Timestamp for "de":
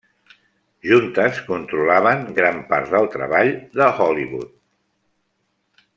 3.77-3.93